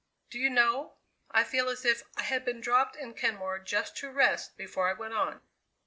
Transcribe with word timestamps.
Do 0.31 0.39
you 0.39 0.49
know, 0.49 0.95
I 1.29 1.43
feel 1.43 1.69
as 1.69 1.85
if 1.85 2.01
I 2.17 2.23
had 2.23 2.43
been 2.43 2.59
dropped 2.59 2.95
in 2.95 3.13
Kenmore 3.13 3.59
just 3.59 3.95
to 3.97 4.09
rest 4.09 4.57
before 4.57 4.89
I 4.89 4.93
went 4.93 5.13
on!" 5.13 5.41